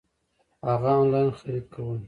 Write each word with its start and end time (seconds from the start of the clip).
هغه 0.69 0.91
انلاين 1.01 1.31
خريد 1.39 1.65
کولو 1.73 1.99